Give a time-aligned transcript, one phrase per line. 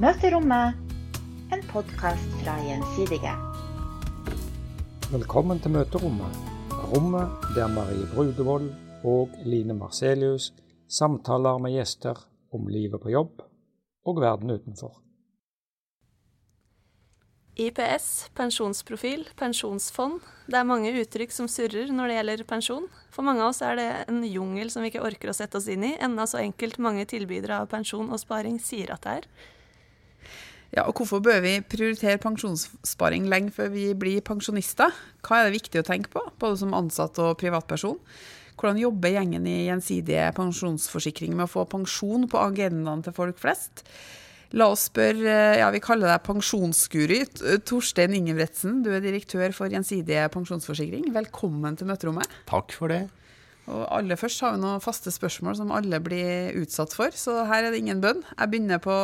[0.00, 0.78] Møterommet,
[1.52, 3.34] en podkast fra Gjensidige.
[5.12, 6.38] Velkommen til møterommet,
[6.94, 8.70] rommet der Marie Brudevold
[9.04, 10.54] og Line Marcelius
[10.88, 12.16] samtaler med gjester
[12.48, 13.44] om livet på jobb
[14.08, 14.96] og verden utenfor.
[17.60, 20.24] IPS, pensjonsprofil, pensjonsfond.
[20.48, 22.90] Det er mange uttrykk som surrer når det gjelder pensjon.
[23.12, 25.68] For mange av oss er det en jungel som vi ikke orker å sette oss
[25.68, 29.32] inn i, enda så enkelt mange tilbydere av pensjon og sparing sier at det er.
[30.70, 34.94] Ja, og Hvorfor bør vi prioritere pensjonssparing lenge før vi blir pensjonister?
[35.26, 37.98] Hva er det viktig å tenke på, både som ansatt og privatperson?
[38.60, 43.82] Hvordan jobber gjengen i Gjensidige pensjonsforsikring med å få pensjon på agendaen til folk flest?
[44.58, 47.20] La oss spørre, ja vi kaller deg pensjonsguri,
[47.66, 48.80] Torstein Ingebretsen.
[48.84, 51.08] Du er direktør for Gjensidige pensjonsforsikring.
[51.14, 52.30] Velkommen til møterommet.
[52.50, 53.04] Takk for det.
[53.70, 57.66] Og aller først har vi noen faste spørsmål som alle blir utsatt for, så her
[57.66, 58.24] er det ingen bønn.
[58.34, 58.94] Jeg begynner på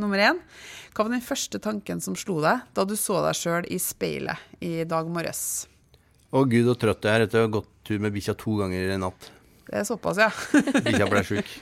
[0.00, 0.40] nummer én.
[0.96, 4.62] Hva var den første tanken som slo deg da du så deg sjøl i speilet
[4.64, 5.66] i dag morges?
[6.32, 8.94] Å gud, så trøtt jeg er etter å ha gått tur med bikkja to ganger
[8.94, 9.28] i natt.
[9.66, 10.30] Det er såpass, ja.
[10.86, 11.52] bikkja ble sjuk.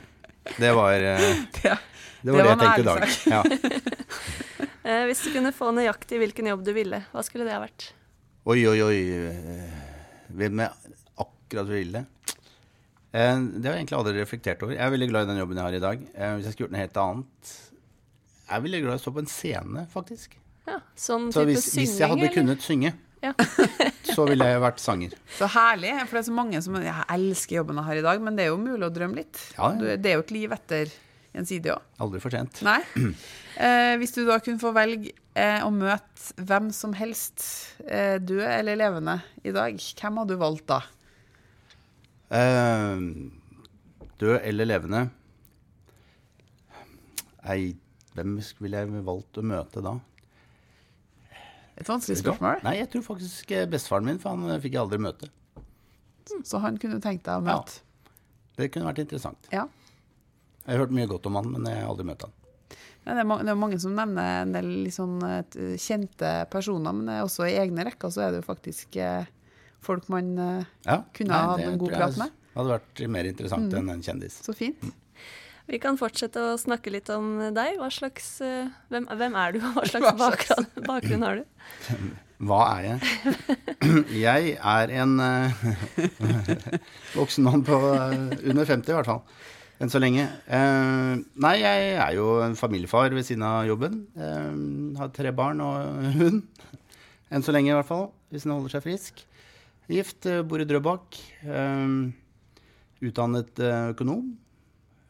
[0.61, 1.43] Det var eh.
[2.25, 3.03] Det var det, det var jeg tenkte i dag.
[3.29, 3.43] Ja.
[4.89, 7.91] eh, hvis du kunne få nøyaktig hvilken jobb du ville, hva skulle det ha vært?
[8.49, 9.01] Oi, oi, oi.
[10.33, 10.73] Hvem er
[11.21, 12.05] akkurat ville?
[12.07, 12.25] Eh,
[13.15, 14.75] det har jeg egentlig aldri reflektert over.
[14.75, 16.01] Jeg er veldig glad i den jobben jeg har i dag.
[16.15, 17.53] Eh, hvis jeg skulle gjort noe helt annet
[18.45, 20.35] Jeg er veldig glad i å stå på en scene, faktisk.
[20.65, 22.35] Ja, sånn så hvis, synging, hvis jeg hadde eller?
[22.35, 23.33] kunnet synge, ja.
[24.17, 25.15] så ville jeg vært sanger.
[25.39, 25.95] Så herlig.
[26.03, 28.47] For det er så mange som Jeg elsker jobben jeg har i dag, men det
[28.47, 29.41] er jo mulig å drømme litt.
[29.57, 29.97] Ja, ja.
[29.97, 30.93] Det er jo et liv etter
[31.35, 31.87] gjensidig òg.
[32.05, 32.63] Aldri for sent.
[32.67, 32.81] Nei.
[33.55, 37.45] Eh, hvis du da kunne få velge eh, å møte hvem som helst,
[37.87, 40.81] eh, død eller levende, i dag, hvem hadde du valgt da?
[42.35, 42.99] Eh,
[44.19, 45.05] død eller levende?
[47.45, 47.77] Nei,
[48.17, 49.95] hvem ville jeg valgt å møte da?
[51.75, 52.63] Et vanskelig spørsmål.
[52.67, 55.31] Nei, jeg tror faktisk bestefaren min, for han eh, fikk jeg aldri møte.
[56.47, 57.79] Så han kunne tenkt deg å møte?
[57.79, 58.13] Ja.
[58.59, 59.51] Det kunne vært interessant.
[59.53, 59.67] Ja.
[60.65, 62.35] Jeg har hørt mye godt om han, men jeg har aldri møtt han.
[63.05, 65.19] Ja, det, er det, er mange, som nevner en del liksom,
[65.77, 69.29] kjente personer, men også i egne rekker så er det jo faktisk eh,
[69.87, 72.35] folk man eh, ja, kunne ha hatt en god prat med.
[72.51, 73.79] Det hadde vært mer interessant mm.
[73.81, 74.39] enn en kjendis.
[74.47, 74.85] Så fint.
[74.85, 75.01] Mm.
[75.73, 77.81] Vi kan fortsette å snakke litt om deg.
[77.95, 81.49] Slags, uh, hvem, hvem, er du, og hva slags bakgrunn, bakgrunn har du?
[82.45, 83.45] Hva er jeg?
[84.27, 85.67] Jeg er en uh,
[87.19, 88.11] voksen mann på uh,
[88.43, 89.23] under 50 i hvert fall
[89.83, 90.25] enn så lenge.
[90.47, 91.13] Eh,
[91.45, 94.05] nei, jeg er jo en familiefar ved siden av jobben.
[94.17, 96.43] Eh, har tre barn og hund.
[97.35, 98.09] Enn så lenge, i hvert fall.
[98.31, 99.25] Hvis en holder seg frisk.
[99.87, 101.19] Gift, eh, bor i Drøbak.
[101.45, 101.89] Eh,
[103.05, 104.33] utdannet eh, økonom.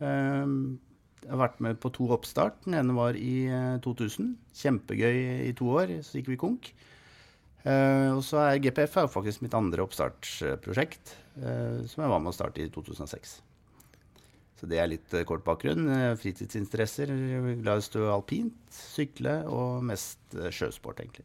[0.04, 2.58] Jeg har vært med på to oppstart.
[2.66, 3.46] Den ene var i
[3.80, 4.34] 2000.
[4.58, 6.74] Kjempegøy i to år, så gikk vi konk.
[7.64, 12.60] og så er GPF er faktisk mitt andre oppstartsprosjekt, som jeg var med å starte
[12.60, 13.38] i 2006.
[14.60, 15.88] Så det er litt kort bakgrunn.
[16.20, 17.14] Fritidsinteresser.
[17.62, 21.24] Glad i å stå alpint, sykle og mest sjøsport, egentlig.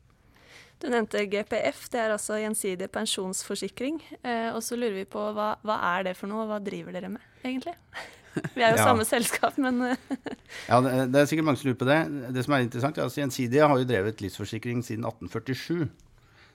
[0.79, 4.00] Du nevnte GPF, det er altså gjensidig pensjonsforsikring.
[4.23, 6.95] Eh, og så lurer vi på hva, hva, er det for noe, og hva driver
[6.95, 7.75] dere med, egentlig?
[8.56, 8.85] Vi er jo ja.
[8.85, 9.81] samme selskap, men
[10.69, 11.97] Ja, det, det, er sikkert mange som lurer på det.
[12.35, 15.90] Det som er interessant, er at Gjensidige har jo drevet livsforsikring siden 1847.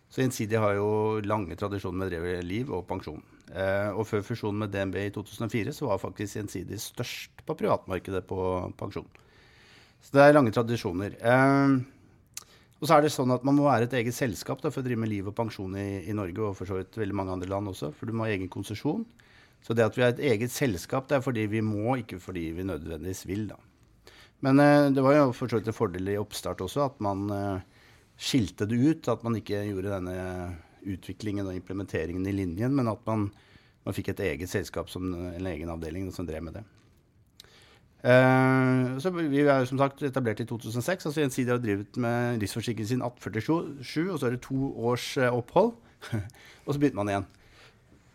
[0.09, 0.89] Så Gjensidige har jo
[1.27, 3.21] lange tradisjoner med å dreve liv og pensjon.
[3.53, 8.25] Eh, og før fusjonen med DNB i 2004 så var faktisk Gjensidig størst på privatmarkedet
[8.31, 8.39] på
[8.79, 9.11] pensjon.
[10.05, 11.19] Så det er lange tradisjoner.
[11.21, 11.77] Eh,
[12.84, 14.84] og så er det sånn at man må være et eget selskap da, for å
[14.84, 17.49] drive med liv og pensjon i, i, Norge, og for så vidt veldig mange andre
[17.49, 19.06] land også, for du må ha egen konsesjon.
[19.65, 22.50] Så det at vi har et eget selskap, det er fordi vi må, ikke fordi
[22.53, 23.47] vi nødvendigvis vil.
[23.55, 23.56] da.
[24.44, 27.25] Men eh, det var jo for så vidt en fordel i oppstart også at man
[27.33, 27.89] eh,
[28.21, 29.09] skilte det ut.
[29.09, 30.19] At man ikke gjorde denne
[30.84, 33.31] utviklingen og implementeringen i linjen, men at man,
[33.89, 36.67] man fikk et eget selskap, som, en egen avdeling, som drev med det.
[38.05, 41.06] Uh, så Vi er jo som sagt etablert i 2006.
[41.06, 45.31] altså Gjensidige har drevet med livsforsikringen sin 1847, og så er det to års uh,
[45.33, 45.73] opphold.
[46.67, 47.27] og så begynte man igjen.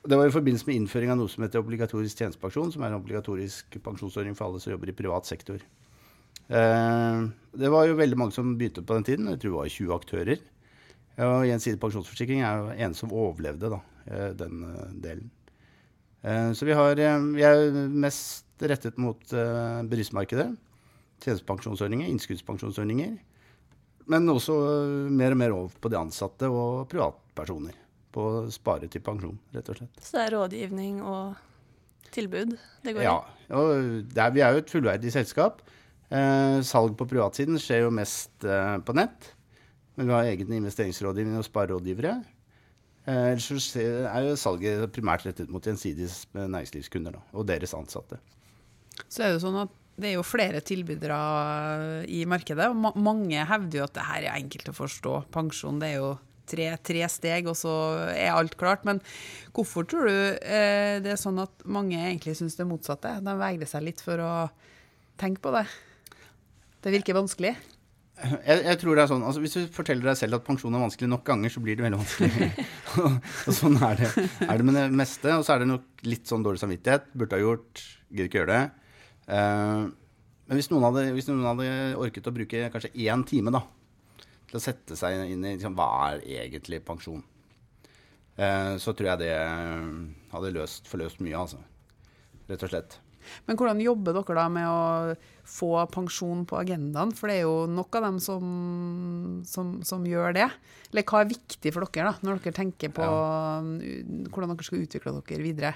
[0.09, 3.01] Det var i forbindelse med innføring av noe som heter obligatorisk tjenestepensjon, som er en
[3.01, 5.65] obligatorisk pensjonsordning for alle som jobber i privat sektor.
[6.49, 7.27] Uh,
[7.57, 9.33] det var jo veldig mange som begynte på den tiden.
[9.33, 10.47] Jeg tror det var 20 aktører.
[11.19, 15.31] Og Gjensidig pensjonsforsikring er jo en som overlevde da, eh, den eh, delen.
[16.23, 16.95] Eh, så vi, har,
[17.35, 20.49] vi er mest rettet mot bedriftsmarkedet.
[21.23, 23.17] Tjenestepensjonsordninger, innskuddspensjonsordninger.
[24.09, 24.55] Men også
[25.13, 27.75] mer og mer over på de ansatte og privatpersoner.
[28.15, 29.99] På å spare til pensjon, rett og slett.
[30.01, 31.37] Så det er rådgivning og
[32.09, 33.51] tilbud det går ja, i?
[33.51, 34.29] Ja.
[34.33, 35.61] vi er jo et fullverdig selskap.
[36.09, 39.35] Uh, salg på privatsiden skjer jo mest på nett.
[39.99, 42.15] Men vi har egen investeringsrådgivning og sparerådgivere.
[43.09, 46.07] Ellers så er jo salget primært rettet mot gjensidige
[46.37, 48.19] næringslivskunder da, og deres ansatte.
[49.07, 51.19] Så er det jo sånn at det er jo flere tilbydere
[52.07, 55.15] i markedet, og ma mange hevder jo at det her er enkelt å forstå.
[55.33, 56.13] Pensjon det er jo
[56.49, 57.73] tre, tre steg, og så
[58.13, 58.85] er alt klart.
[58.87, 59.01] Men
[59.55, 63.19] hvorfor tror du eh, det er sånn at mange egentlig syns det motsatte?
[63.25, 64.31] De vegrer seg litt for å
[65.19, 65.65] tenke på det.
[66.79, 67.53] Det virker vanskelig.
[68.19, 70.81] Jeg, jeg tror det er sånn, altså Hvis du forteller deg selv at pensjon er
[70.83, 72.49] vanskelig nok ganger, så blir det veldig vanskelig.
[73.47, 74.09] og sånn er det,
[74.43, 75.37] er det med det meste.
[75.37, 77.11] Og så er det nok litt sånn dårlig samvittighet.
[77.15, 78.78] Burde ha gjort, gidder ikke gjøre det.
[79.29, 79.87] Eh,
[80.49, 83.61] men hvis noen, hadde, hvis noen hadde orket å bruke kanskje én time da,
[84.49, 87.21] til å sette seg inn i liksom, hva er egentlig pensjon,
[88.39, 89.35] eh, så tror jeg det
[90.33, 91.61] hadde løst, forløst mye, altså.
[92.49, 92.97] Rett og slett.
[93.45, 95.15] Men hvordan jobber dere da med å
[95.49, 97.11] få pensjon på agendaen?
[97.13, 98.45] For det er jo nok av dem som,
[99.45, 100.47] som, som gjør det.
[100.89, 103.59] Eller hva er viktig for dere da, når dere tenker på ja.
[104.31, 105.75] hvordan dere skal utvikle dere videre?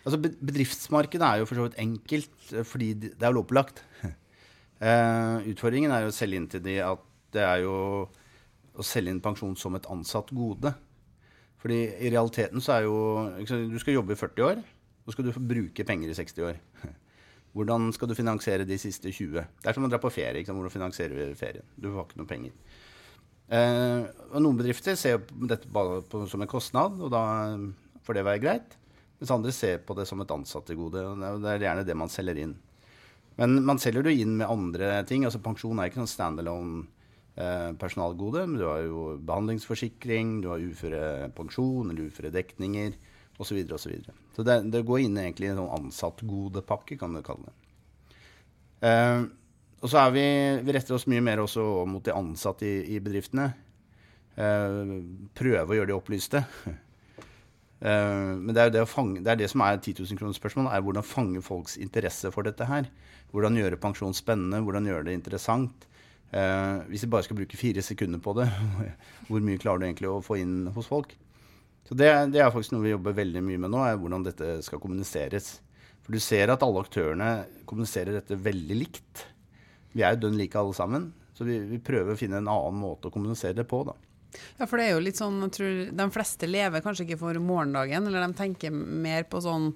[0.00, 3.82] Altså Bedriftsmarkedet er jo for så vidt enkelt, eh, fordi det er lovpålagt.
[4.80, 7.02] Uh, utfordringen er jo å selge inn til de at
[7.34, 7.74] det er jo
[8.80, 10.72] å selge inn pensjon som et ansatt gode.
[11.60, 12.96] Fordi i realiteten så er jo
[13.48, 14.62] sant, Du skal jobbe i 40 år,
[15.04, 16.60] så skal du bruke penger i 60 år.
[17.54, 19.44] Hvordan skal du finansiere de siste 20?
[19.60, 20.40] Det er som å dra på ferie.
[20.40, 20.60] Ikke sant?
[20.62, 21.66] Hvordan finansierer ferien?
[21.76, 22.56] Du får ikke noe penger.
[23.50, 27.24] Uh, og noen bedrifter ser jo på dette bare på, som en kostnad, og da
[28.06, 28.76] får det være greit.
[29.20, 31.02] Mens andre ser på det som et ansattegode.
[31.20, 32.56] det er- er gjerne det man selger inn.
[33.36, 35.24] Men man selger jo inn med andre ting.
[35.24, 36.86] altså Pensjon er ikke sånn standalone
[37.36, 38.46] eh, personalgode.
[38.48, 42.94] Men du har jo behandlingsforsikring, du har uførepensjon eller uføredekninger
[43.38, 43.46] osv.
[43.46, 47.14] Så, videre, og så, så det, det går inn egentlig i en sånn ansattgodepakke, kan
[47.14, 47.54] du kalle det.
[48.82, 49.22] Eh,
[49.80, 50.24] og så er vi,
[50.66, 53.46] vi retter oss mye mer også mot de ansatte i, i bedriftene.
[54.36, 54.92] Eh,
[55.36, 56.44] prøve å gjøre de opplyste.
[57.80, 60.68] Eh, men det er det fange, det er det som er 10 000 kroner spørsmål,
[60.68, 62.90] er hvordan fange folks interesse for dette her.
[63.32, 65.86] Hvordan gjøre pensjon spennende, hvordan gjøre det interessant.
[66.30, 68.46] Eh, hvis vi bare skal bruke fire sekunder på det,
[69.28, 71.16] hvor mye klarer du egentlig å få inn hos folk?
[71.88, 74.60] Så det, det er faktisk noe vi jobber veldig mye med nå, er hvordan dette
[74.62, 75.56] skal kommuniseres.
[76.04, 77.30] For du ser at alle aktørene
[77.66, 79.24] kommuniserer dette veldig likt.
[79.96, 82.78] Vi er jo dønn like alle sammen, så vi, vi prøver å finne en annen
[82.78, 83.96] måte å kommunisere det på, da.
[84.58, 87.40] Ja, for det er jo litt sånn, jeg tror De fleste lever kanskje ikke for
[87.42, 89.72] morgendagen, eller de tenker mer på sånn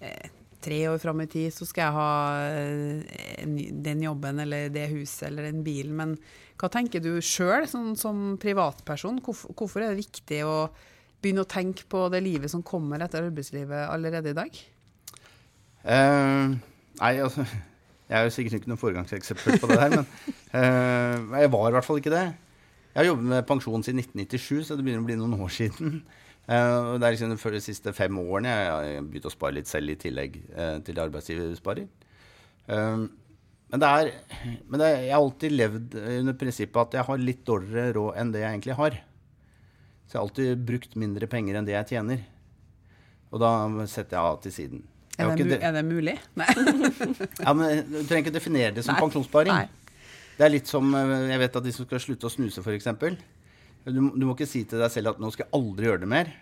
[0.00, 0.32] eh,
[0.66, 2.12] Tre år fram i tid så skal jeg ha
[2.50, 3.44] eh,
[3.86, 5.92] den jobben eller det huset eller den bilen.
[5.94, 6.14] Men
[6.58, 9.20] hva tenker du sjøl, sånn, som privatperson?
[9.22, 10.56] Hvorfor, hvorfor er det viktig å
[11.22, 14.58] begynne å tenke på det livet som kommer etter arbeidslivet allerede i dag?
[15.86, 16.56] Uh,
[16.98, 17.46] nei, altså
[18.10, 20.04] Jeg er jo sikkert ikke noe foregangseksempel på det der, men
[20.54, 22.26] uh, jeg var i hvert fall ikke det.
[22.96, 26.00] Jeg har jobbet med pensjon siden 1997, så det begynner å bli noen år siden.
[26.46, 29.66] Uh, det er liksom for de siste fem årene jeg har begynt å spare litt
[29.66, 31.88] selv i tillegg uh, til arbeidsgiversparing.
[32.70, 33.00] Eh,
[33.66, 34.10] men det er,
[34.70, 38.20] men det er, jeg har alltid levd under prinsippet at jeg har litt dårligere råd
[38.22, 38.98] enn det jeg egentlig har.
[40.06, 42.22] Så jeg har alltid brukt mindre penger enn det jeg tjener.
[43.34, 43.50] Og da
[43.90, 44.84] setter jeg av til siden.
[45.18, 46.14] Er det, det- er det mulig?
[46.38, 46.46] Nei.
[47.42, 49.02] ja, men Du trenger ikke definere det som Nei.
[49.02, 49.50] pensjonssparing.
[49.50, 49.85] Nei.
[50.36, 52.88] Det er litt som eh, Jeg vet at de som skal slutte å snuse, f.eks.
[53.86, 56.10] Du, du må ikke si til deg selv at 'nå skal jeg aldri gjøre det
[56.10, 56.32] mer',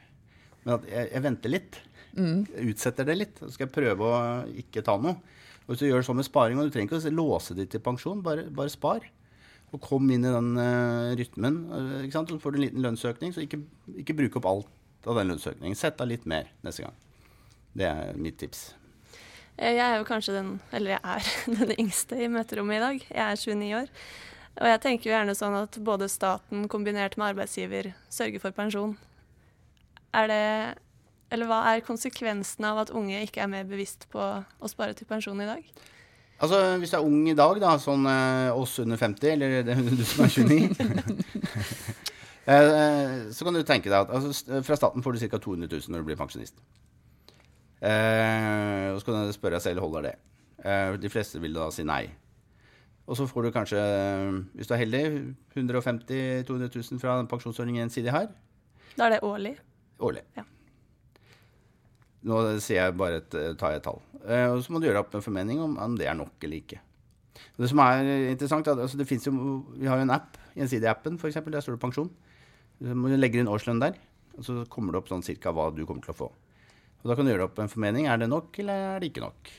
[0.64, 1.82] men at jeg, jeg venter litt.
[2.14, 2.44] Mm.
[2.70, 3.40] utsetter det litt.
[3.42, 4.18] Så skal jeg prøve å
[4.62, 5.18] ikke ta noe.
[5.64, 7.68] Og Hvis du gjør det sånn med sparing, og du trenger ikke å låse det
[7.72, 9.06] til pensjon, bare, bare spar.
[9.74, 11.58] Og kom inn i den uh, rytmen.
[12.12, 12.30] sant?
[12.30, 13.64] Så får du en liten lønnsøkning, så ikke,
[14.04, 15.78] ikke bruk opp alt av den lønnsøkningen.
[15.78, 16.94] Sett av litt mer neste gang.
[17.74, 18.68] Det er mitt tips.
[19.58, 23.02] Eh, Jeg er jo kanskje den, eller jeg er den yngste i møterommet i dag.
[23.10, 23.90] Jeg er 29 år.
[24.54, 28.96] Og jeg tenker jo gjerne sånn at både staten kombinert med arbeidsgiver sørger for pensjon.
[30.14, 30.42] Er det
[31.34, 35.08] Eller hva er konsekvensen av at unge ikke er mer bevisst på å spare til
[35.10, 35.64] pensjon i dag?
[36.38, 39.74] Altså, Hvis du er ung i dag, da, sånn eh, oss under 50, eller det,
[39.98, 40.70] du som er 29
[42.54, 45.38] eh, Så kan du tenke deg at altså, fra staten får du ca.
[45.38, 46.54] 200 000 når du blir pensjonist.
[47.84, 50.14] Eh, og så kan du spørre deg selv holder det.
[50.64, 52.06] Eh, de fleste vil da si nei.
[53.04, 55.02] Og så får du kanskje, eh, hvis du er heldig,
[55.52, 58.30] 150 000-200 000 fra den pensjonsordningen Gjensidig har,
[58.96, 59.56] Da er det årlig.
[60.00, 60.22] årlig.
[60.36, 60.44] Ja.
[62.24, 64.00] Nå jeg bare et, tar jeg et tall.
[64.24, 66.56] Eh, og så må du gjøre opp en formening om om det er nok eller
[66.56, 66.80] ikke.
[67.58, 71.18] Det som er interessant, er at altså det jo, Vi har jo en app, Gjensidig-appen
[71.18, 71.34] f.eks.
[71.34, 72.10] Der står det pensjon.
[72.80, 73.94] Du legger inn årslønn der,
[74.38, 76.32] og så kommer det opp sånn cirka hva du kommer til å få.
[77.04, 78.08] Og Da kan du gjøre opp en formening.
[78.08, 79.50] Er det nok, eller er det ikke nok?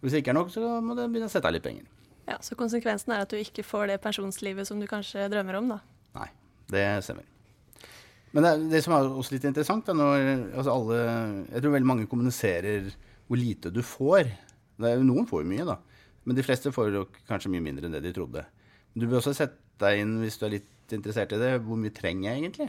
[0.00, 1.84] Hvis det ikke er nok, så må du begynne å sette av litt penger.
[2.26, 5.68] Ja, Så konsekvensen er at du ikke får det pensjonslivet som du kanskje drømmer om,
[5.74, 5.78] da.
[6.16, 6.28] Nei,
[6.72, 7.28] det stemmer.
[8.32, 10.24] Men det, det som er også litt interessant, er når
[10.58, 10.96] altså alle
[11.52, 12.88] Jeg tror veldig mange kommuniserer
[13.26, 14.32] hvor lite du får.
[14.80, 15.78] Er, noen får jo mye, da.
[16.26, 18.42] Men de fleste får jo kanskje mye mindre enn det de trodde.
[18.94, 21.78] Men du bør også sette deg inn, hvis du er litt interessert i det, hvor
[21.80, 22.68] mye trenger jeg egentlig?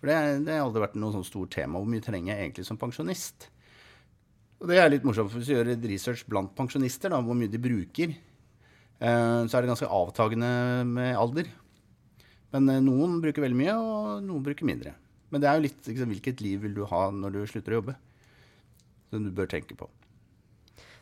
[0.00, 1.80] For det, det har aldri vært noe sånn stort tema.
[1.80, 3.50] Hvor mye trenger jeg egentlig som pensjonist?
[4.60, 7.36] Og det er litt morsomt, for hvis du gjør et research blant pensjonister, da, hvor
[7.36, 10.50] mye de bruker, eh, så er det ganske avtagende
[10.88, 11.48] med alder.
[12.52, 14.92] Men eh, noen bruker veldig mye, og noen bruker mindre.
[15.30, 17.80] Men det er jo litt liksom, hvilket liv vil du ha når du slutter å
[17.80, 17.96] jobbe?
[19.12, 19.88] Som du bør tenke på.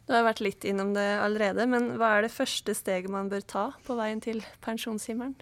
[0.08, 3.42] Du har vært litt innom det allerede, men hva er det første steget man bør
[3.44, 5.34] ta på veien til pensjonshimmelen?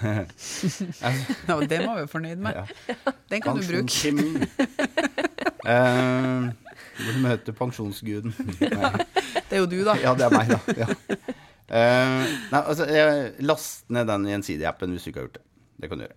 [1.46, 2.56] Ja, det må vi være fornøyd med.
[2.56, 3.12] Ja.
[3.32, 3.84] Den kan du bruke.
[3.84, 4.48] Pensjonshimmelen.
[5.72, 6.48] eh,
[6.96, 8.32] du møter pensjonsguden.
[9.46, 9.94] Det er jo du, da.
[10.00, 10.74] Ja, det er meg, da.
[10.80, 10.86] Ja.
[11.66, 15.44] Uh, nei, altså, jeg- last ned den Gjensidige-appen hvis du ikke har gjort det.
[15.82, 16.16] Det kan du gjøre.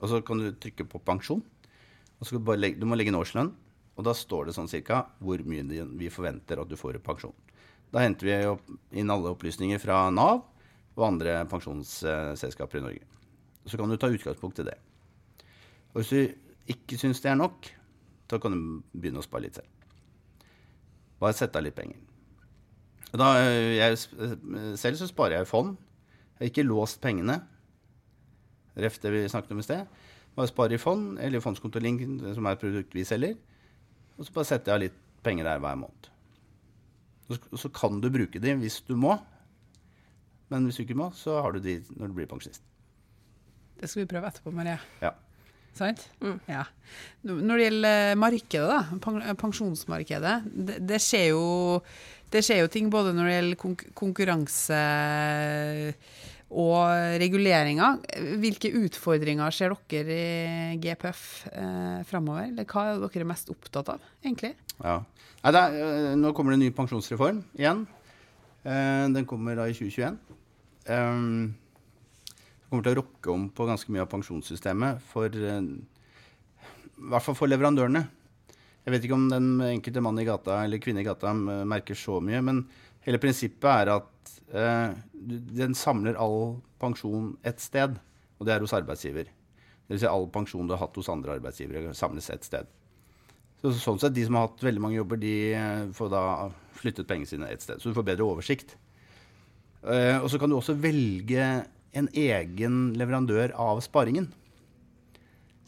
[0.00, 1.42] Og så kan du trykke på pensjon.
[2.18, 3.52] Og så skal du, bare legge, du må legge inn årslønn.
[3.94, 7.34] Og da står det sånn cirka hvor mye vi forventer at du får i pensjon.
[7.94, 10.42] Da henter vi inn alle opplysninger fra Nav
[10.94, 13.04] og andre pensjonsselskaper i Norge.
[13.66, 14.76] Så kan du ta utgangspunkt i det.
[15.94, 17.70] Og hvis du ikke syns det er nok,
[18.30, 19.70] så kan du begynne å spare litt selv.
[21.22, 22.00] Bare sette av litt penger.
[23.14, 25.76] Da, øh, jeg, øh, selv så sparer jeg i fond.
[26.34, 27.38] Jeg har ikke låst pengene.
[28.74, 29.86] Ref det vi snakket om i sted.
[30.34, 32.02] Bare sparer i fond, eller fondskonto Link,
[32.34, 33.36] som er et produkt vi selger.
[34.18, 36.10] Og så bare setter jeg av litt penger der hver måned.
[37.32, 39.16] Og så, kan du bruke de hvis du må.
[40.52, 42.64] Men hvis du ikke må, så har du de når du blir pensjonist.
[43.80, 44.76] Det skal vi prøve etterpå, Marie.
[45.02, 45.14] Ja.
[45.74, 46.04] Sant?
[46.46, 46.62] Ja.
[47.26, 51.46] Når det gjelder markedet, da, pensjonsmarkedet, det, det, skjer jo,
[52.30, 54.82] det skjer jo ting både når det gjelder konkurranse
[56.54, 57.98] og reguleringer.
[58.40, 60.18] Hvilke utfordringer ser dere
[60.74, 62.52] i GPF eh, framover?
[62.62, 64.54] Hva er dere mest opptatt av, egentlig?
[64.78, 65.00] Ja.
[65.44, 67.84] Nei, er, øh, nå kommer det en ny pensjonsreform igjen.
[68.64, 70.16] Eh, den kommer da i 2021.
[70.88, 77.08] Um, det kommer til å rokke om på ganske mye av pensjonssystemet for eh, I
[77.10, 78.02] hvert fall for leverandørene.
[78.84, 81.96] Jeg vet ikke om den enkelte mann i gata eller kvinne i gata eh, merker
[81.96, 82.64] så mye, men
[83.06, 87.96] hele prinsippet er at eh, den samler all pensjon ett sted,
[88.38, 89.30] og det er hos arbeidsgiver.
[89.88, 90.00] Dvs.
[90.04, 92.70] Si all pensjon du har hatt hos andre arbeidsgivere, samles ett sted.
[93.60, 96.24] Så, sånn sett, De som har hatt veldig mange jobber, de eh, får da
[96.76, 97.80] flyttet pengene sine ett sted.
[97.80, 98.76] Så du får bedre oversikt.
[99.82, 104.30] Eh, og så kan du også velge en egen leverandør av sparingen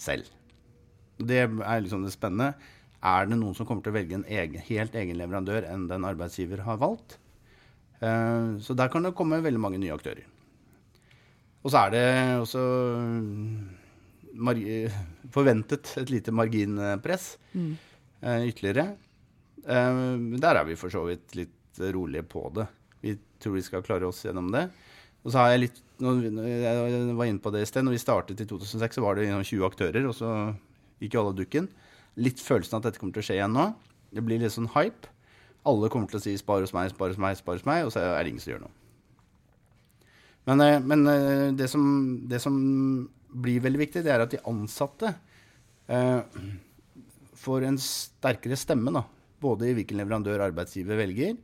[0.01, 0.29] selv.
[1.17, 2.53] Det er liksom det spennende.
[3.07, 6.05] Er det noen som kommer til å velge en egen, helt egen leverandør enn den
[6.09, 7.17] arbeidsgiver har valgt?
[8.01, 10.25] Eh, så der kan det komme veldig mange nye aktører.
[11.65, 12.07] Og så er det
[12.39, 12.63] også
[15.37, 17.73] forventet et lite marginpress mm.
[18.47, 18.91] ytterligere.
[19.67, 20.03] Eh,
[20.43, 22.69] der er vi for så vidt litt rolige på det.
[23.03, 24.69] Vi tror vi skal klare oss gjennom det.
[25.27, 27.83] Og så har jeg litt Jeg var inne på det i sted.
[27.83, 30.31] Når vi startet i 2006, så var det liksom 20 aktører, og så
[31.01, 31.69] gikk jo alle dukken.
[32.21, 33.67] Litt følelsen av at dette kommer til å skje igjen nå.
[34.13, 35.11] Det blir litt sånn hype.
[35.67, 37.93] Alle kommer til å si 'spar hos meg, spar hos meg', spar hos meg, og
[37.95, 38.75] så er det ingen som gjør noe.
[40.47, 41.83] Men, eh, men eh, det, som,
[42.29, 42.55] det som
[43.35, 45.11] blir veldig viktig, det er at de ansatte
[45.91, 46.23] eh,
[47.35, 48.95] får en sterkere stemme.
[48.95, 49.03] Da.
[49.43, 51.35] Både i hvilken leverandør arbeidsgiver velger,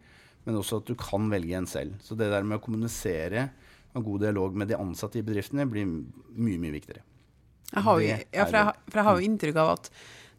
[0.46, 1.98] men også at du kan velge en selv.
[2.02, 3.48] Så det der med å kommunisere
[3.92, 7.02] og god dialog med de ansatte i bedriftene blir mye, mye viktigere.
[7.72, 9.86] Jeg har, jo, ja, for jeg, for jeg har jo inntrykk av at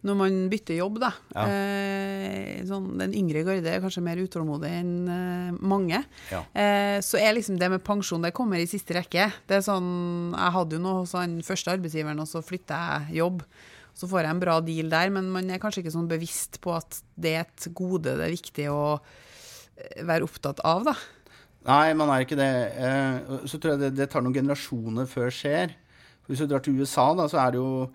[0.03, 1.45] når man bytter jobb, da Ja.
[1.47, 6.03] eh, sånn, Den yngre garde er kanskje mer utålmodig enn eh, mange.
[6.31, 6.41] Ja.
[6.53, 9.31] Eh, så er liksom det med pensjon det kommer i siste rekke.
[9.47, 13.17] Det er sånn, Jeg hadde jo noe hos den første arbeidsgiveren, og så flytta jeg
[13.23, 13.43] jobb.
[13.95, 16.75] Så får jeg en bra deal der, men man er kanskje ikke sånn bevisst på
[16.75, 18.99] at det er et gode det er viktig å
[19.77, 20.95] eh, være opptatt av, da.
[21.65, 22.49] Nei, man er ikke det.
[22.75, 25.71] Eh, så tror jeg det, det tar noen generasjoner før skjer.
[26.27, 27.89] Hvis du drar til USA, da, så er det jo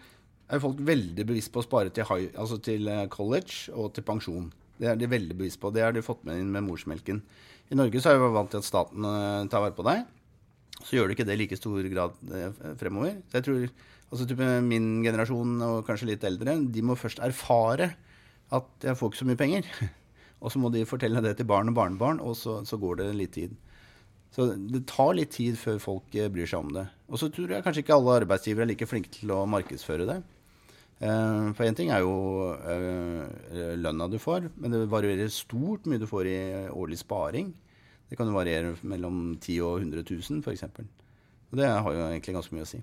[0.49, 4.07] er folk veldig bevisst på å spare til, high, altså til eh, college og til
[4.07, 4.49] pensjon.
[4.79, 5.73] Det er de veldig bevisst på.
[5.75, 7.21] Det har de fått med inn med morsmelken.
[7.69, 10.07] I Norge så er vi vant til at staten eh, tar vare på deg.
[10.79, 13.19] Så gjør det ikke det i like stor grad eh, fremover.
[13.29, 13.69] Så jeg tror
[14.09, 17.93] altså type min generasjon og kanskje litt eldre, de må først erfare
[18.55, 19.73] at jeg får ikke så mye penger.
[20.39, 23.07] Og så må de fortelle det til barn og barnebarn, og så, så går det
[23.19, 23.57] litt tid.
[24.31, 26.85] Så det tar litt tid før folk bryr seg om det.
[27.11, 30.21] Og så tror jeg kanskje ikke alle arbeidsgivere er like flinke til å markedsføre det.
[30.99, 32.15] Eh, For én ting er jo
[32.59, 36.39] eh, lønna du får, men det varierer stort mye du får i
[36.75, 37.53] årlig sparing.
[38.09, 40.65] Det kan jo variere mellom 10 og 100 000 f.eks.
[41.49, 42.81] Og det har jo egentlig ganske mye å si.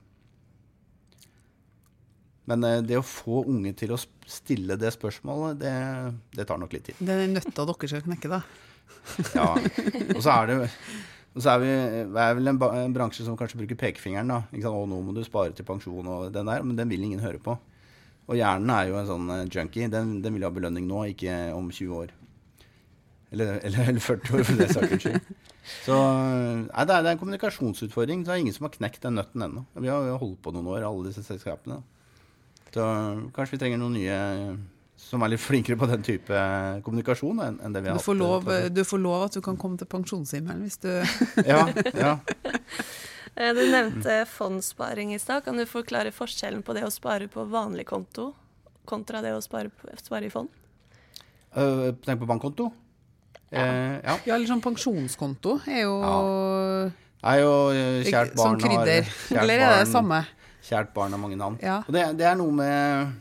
[2.45, 5.73] Men eh, det å få unge til å stille det spørsmålet, det,
[6.37, 7.01] det tar nok litt tid.
[7.01, 8.41] Det er nøtta dere skal knekke, da.
[9.35, 9.49] Ja.
[10.15, 10.57] Og så er det
[11.35, 11.69] og så er vi
[12.15, 14.29] er vel en, en bransje som kanskje bruker pekefingeren.
[14.31, 14.37] da.
[14.53, 14.77] Ikke sant?
[14.77, 17.41] 'Å, nå må du spare til pensjon' og den der, men den vil ingen høre
[17.43, 17.57] på.
[18.25, 19.89] Og hjernen er jo en sånn eh, junkie.
[19.91, 22.13] Den, den vil ha belønning nå, ikke om 20 år.
[23.35, 25.33] Eller, eller, eller 40 år, for det saks skyld.
[25.81, 28.23] Så nei, det, er, det er en kommunikasjonsutfordring.
[28.25, 29.65] Det er ingen som har knekt den nøtten ennå.
[29.81, 31.81] Vi har jo holdt på noen år, alle disse selskapene.
[32.75, 32.85] Så
[33.35, 34.17] kanskje vi trenger noen nye
[34.99, 36.39] som er litt flinkere på den type
[36.85, 38.21] kommunikasjon enn det vi har Du får, hatt.
[38.21, 40.89] lov, eh, du får lov at du kan komme til pensjonshimmelen hvis du
[41.45, 42.13] Ja, ja.
[43.35, 45.43] Eh, Du nevnte fondssparing i stad.
[45.45, 48.33] Kan du forklare forskjellen på det å spare på vanlig konto
[48.85, 50.49] kontra det å spare, på, spare i fond?
[51.55, 52.69] Uh, tenk på bankkonto.
[53.49, 54.15] Eh, ja.
[54.25, 55.93] Ja, eller sånn pensjonskonto er jo
[57.23, 57.51] Er jo
[58.03, 59.07] kjært sånn barn Som krydder.
[59.29, 60.19] Har, Eller er det det samme?
[60.65, 61.59] Kjært barn har mange navn.
[61.63, 61.77] Ja.
[61.85, 63.13] Og det, det er noe med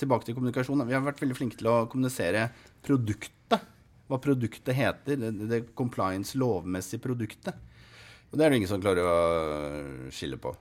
[0.00, 0.82] Tilbake til kommunikasjon.
[0.88, 2.48] Vi har vært veldig flinke til å kommunisere
[2.84, 3.68] produktet.
[4.10, 5.20] Hva produktet heter.
[5.20, 7.56] Det, det compliance lovmessige produktet.
[8.32, 9.16] Og det er det ingen som klarer å
[10.14, 10.54] skille på.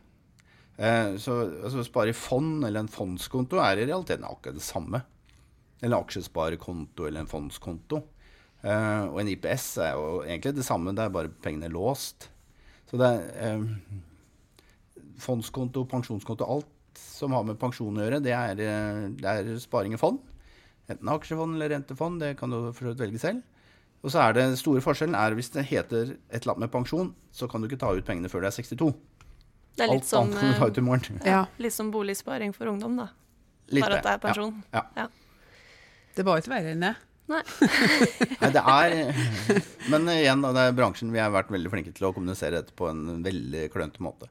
[0.76, 5.00] Eh, så altså, spare i fond eller en fondskonto er i realiteten akkurat det samme.
[5.80, 8.02] Eller en aksjesparekonto eller en fondskonto.
[8.62, 12.28] Eh, og en IPS er jo egentlig det samme, det er bare pengene låst.
[12.92, 13.64] Så det er eh,
[15.24, 19.96] fondskonto, pensjonskonto, alt som har med pensjon å gjøre, det er, eh, det er sparing
[19.96, 20.20] i fond.
[20.92, 23.42] Enten aksjefond eller rentefond, det kan du for så vidt velge selv.
[24.02, 27.12] Og så er det store forskjellen er hvis det heter et eller annet med pensjon,
[27.32, 28.90] så kan du ikke ta ut pengene før du er 62.
[29.78, 31.22] Det er litt Alt som, annet kan du ta ut eh, i morgen.
[31.28, 31.44] Ja.
[31.62, 33.12] litt som boligsparing for ungdom, da.
[33.72, 34.58] Litt Bare at det er pensjon.
[34.74, 34.84] Ja.
[34.98, 35.08] ja.
[36.18, 36.96] Det var ikke verre enn det.
[37.32, 37.40] Nei.
[38.42, 39.62] Nei, det er
[39.94, 41.14] Men igjen, da, det er bransjen.
[41.14, 44.28] Vi har vært veldig flinke til å kommunisere dette på en veldig klønete måte.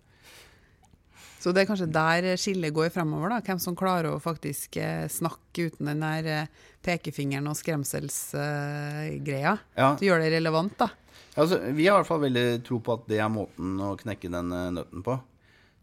[1.40, 3.38] Så det er kanskje der skillet går fremover, da.
[3.44, 6.50] Hvem som klarer å faktisk eh, snakke uten den der eh,
[6.85, 9.55] pekefingeren og skremselsgreia.
[9.79, 9.88] Ja.
[9.96, 10.90] Du gjør det relevant, da.
[11.38, 14.33] Altså, vi har i hvert fall veldig tro på at det er måten å knekke
[14.33, 15.16] den eh, nøtten på.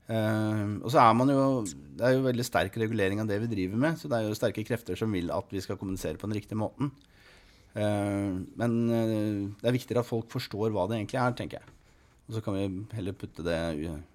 [0.07, 3.49] Uh, og så er man jo Det er jo veldig sterk regulering av det vi
[3.51, 6.29] driver med, så det er jo sterke krefter som vil at vi skal kommunisere på
[6.29, 6.93] den riktige måten.
[7.75, 11.73] Uh, men uh, det er viktigere at folk forstår hva det egentlig er, tenker jeg.
[12.27, 12.63] Og så kan vi
[12.97, 13.57] heller putte det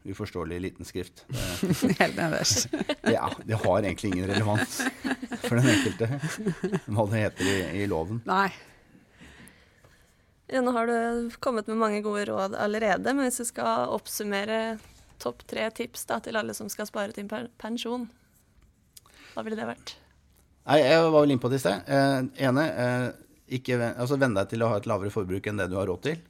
[0.04, 1.24] uforståelig i liten skrift.
[2.00, 2.66] Helt nederst.
[3.00, 4.82] det, er, det har egentlig ingen relevans
[5.46, 6.10] for den enkelte
[6.92, 8.20] hva det heter i, i loven.
[8.28, 8.50] Nei.
[10.52, 14.76] Ja, nå har du kommet med mange gode råd allerede, men hvis du skal oppsummere
[15.22, 17.30] topp tre tips da, til alle som skal spare til
[17.62, 18.04] pensjon,
[19.32, 19.94] hva ville det vært?
[20.68, 21.88] Nei, jeg var vel inne på det i sted.
[21.88, 23.06] Eh, ene, eh,
[23.56, 26.04] ikke, altså venn deg til å ha et lavere forbruk enn det du har råd
[26.10, 26.20] til.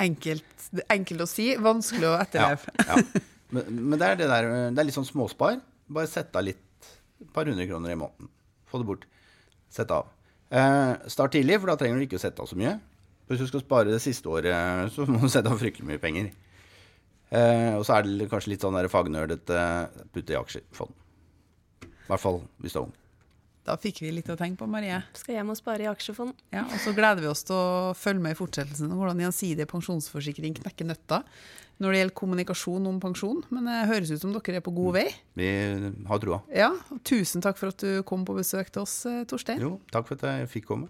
[0.00, 2.72] Enkelt, enkelt å si, vanskelig å etterleve.
[2.86, 3.00] ja.
[3.50, 5.58] Men, men det er det der Det er litt sånn småspar.
[5.90, 6.90] Bare sett av litt.
[7.20, 8.30] Et par hundre kroner i måneden.
[8.70, 9.08] Få det bort.
[9.74, 10.06] Sett av.
[10.50, 12.76] Eh, start tidlig, for da trenger du ikke å sette av så mye.
[13.30, 16.30] Hvis du skal spare det siste året, så må du sette av fryktelig mye penger.
[17.30, 19.58] Eh, og så er det kanskje litt sånn fagnerdete
[20.14, 20.94] putte i aksjefond.
[21.86, 22.96] I hvert fall hvis du er ung.
[23.66, 25.02] Da fikk vi litt å tenke på, Marie.
[25.18, 26.36] Skal hjem og spare i aksjefond.
[26.54, 29.68] Ja, og så gleder vi oss til å følge med i fortsettelsen om hvordan gjensidig
[29.70, 31.22] pensjonsforsikring knekker nøtta
[31.80, 33.42] når det gjelder kommunikasjon om pensjon.
[33.52, 35.06] Men det høres ut som dere er på god vei.
[35.36, 35.48] Vi
[36.08, 36.42] har troa.
[36.56, 39.60] Ja, og Tusen takk for at du kom på besøk til oss, eh, Torstein.
[39.60, 40.88] Jo, takk for at jeg fikk komme.